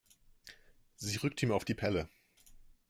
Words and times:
Sie 0.95 1.17
rückt 1.17 1.43
ihm 1.43 1.51
auf 1.51 1.63
die 1.63 1.75
Pelle. 1.75 2.09